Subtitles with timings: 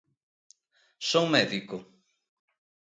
[1.09, 1.77] Son médico.